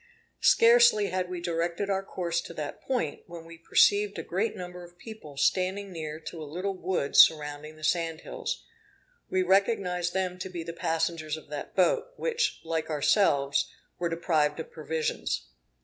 [0.39, 4.83] Scarcely had we directed our course to that point, when we perceived a great number
[4.83, 8.65] of people standing near to a little wood surrounding the sand hills.
[9.29, 13.69] We recognized them to be the passengers of that boat, which, like ourselves,
[13.99, 15.45] were deprived of provisions.